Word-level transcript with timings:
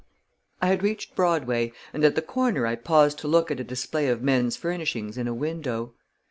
I 0.63 0.69
had 0.69 0.81
reached 0.81 1.15
Broadway, 1.15 1.73
and 1.93 2.03
at 2.03 2.15
the 2.15 2.23
corner 2.23 2.65
I 2.65 2.75
paused 2.75 3.19
to 3.19 3.27
look 3.27 3.51
at 3.51 3.59
a 3.59 3.63
display 3.63 4.07
of 4.07 4.23
men's 4.23 4.57
furnishings 4.57 5.15
in 5.15 5.27
a 5.27 5.33
window. 5.35 5.93